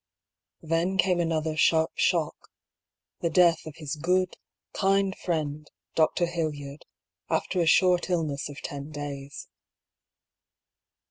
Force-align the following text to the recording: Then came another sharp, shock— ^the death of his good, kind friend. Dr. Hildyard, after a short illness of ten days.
Then 0.63 0.97
came 0.97 1.19
another 1.19 1.55
sharp, 1.55 1.91
shock— 1.93 2.33
^the 3.21 3.31
death 3.31 3.67
of 3.67 3.75
his 3.75 3.95
good, 3.97 4.35
kind 4.73 5.15
friend. 5.15 5.69
Dr. 5.93 6.25
Hildyard, 6.25 6.85
after 7.29 7.61
a 7.61 7.67
short 7.67 8.09
illness 8.09 8.49
of 8.49 8.59
ten 8.63 8.89
days. 8.89 9.47